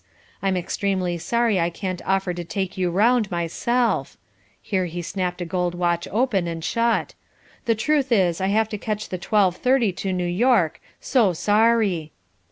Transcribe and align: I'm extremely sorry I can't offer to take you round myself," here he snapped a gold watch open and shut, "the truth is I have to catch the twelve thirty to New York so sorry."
I'm 0.41 0.57
extremely 0.57 1.19
sorry 1.19 1.59
I 1.59 1.69
can't 1.69 2.01
offer 2.07 2.33
to 2.33 2.43
take 2.43 2.75
you 2.75 2.89
round 2.89 3.29
myself," 3.29 4.17
here 4.59 4.87
he 4.87 5.03
snapped 5.03 5.41
a 5.41 5.45
gold 5.45 5.75
watch 5.75 6.07
open 6.09 6.47
and 6.47 6.63
shut, 6.65 7.13
"the 7.65 7.75
truth 7.75 8.11
is 8.11 8.41
I 8.41 8.47
have 8.47 8.67
to 8.69 8.79
catch 8.79 9.09
the 9.09 9.19
twelve 9.19 9.57
thirty 9.57 9.91
to 9.91 10.11
New 10.11 10.25
York 10.25 10.81
so 10.99 11.33
sorry." 11.33 12.13